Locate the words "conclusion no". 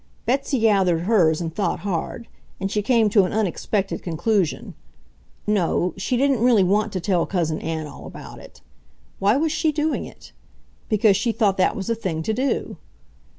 4.01-5.93